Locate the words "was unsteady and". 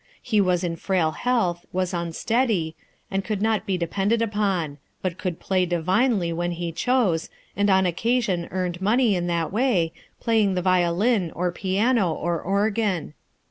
1.71-3.23